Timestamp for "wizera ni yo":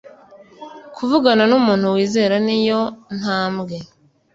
1.95-2.79